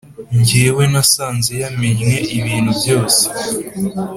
jyewe 0.47 0.83
nasanze 0.91 1.51
yamennye 1.63 2.17
ibintu 2.37 2.71
byose 2.81 3.23